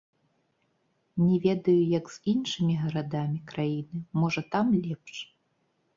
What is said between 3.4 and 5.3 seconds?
краіны, можа, там лепш.